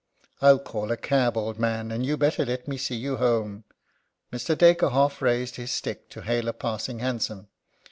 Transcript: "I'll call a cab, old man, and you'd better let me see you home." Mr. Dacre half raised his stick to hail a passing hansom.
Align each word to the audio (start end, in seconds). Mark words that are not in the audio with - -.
"I'll 0.41 0.57
call 0.57 0.91
a 0.91 0.97
cab, 0.97 1.37
old 1.37 1.59
man, 1.59 1.91
and 1.91 2.03
you'd 2.03 2.17
better 2.17 2.43
let 2.43 2.67
me 2.67 2.75
see 2.75 2.95
you 2.95 3.17
home." 3.17 3.65
Mr. 4.33 4.57
Dacre 4.57 4.89
half 4.89 5.21
raised 5.21 5.57
his 5.57 5.69
stick 5.71 6.09
to 6.09 6.21
hail 6.23 6.47
a 6.47 6.53
passing 6.53 6.97
hansom. 6.97 7.49